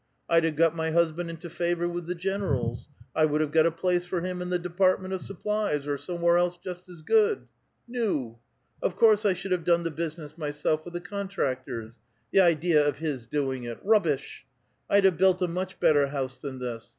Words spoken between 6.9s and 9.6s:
good! Nul of course 1 should